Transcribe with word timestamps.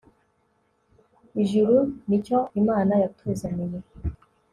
ijuru, 1.41 1.75
ni 2.07 2.17
cyo 2.25 2.37
imana 2.59 2.93
yatuzaniye 3.01 3.77